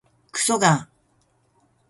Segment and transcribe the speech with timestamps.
[0.31, 0.89] くそが